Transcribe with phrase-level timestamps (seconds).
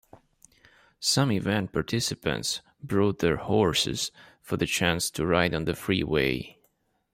[0.99, 6.57] Some event participants brought their horses for the chance to ride on the freeway.